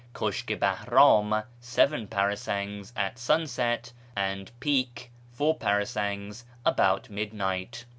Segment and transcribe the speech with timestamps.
[0.15, 7.85] Kushk i Bahram (seven parasangs) at sunset; and Pik (four parasangs) about midnight.